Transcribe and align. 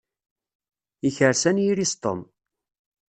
Yekres 1.03 1.43
anyir-is 1.49 1.93
Tom. 2.03 2.19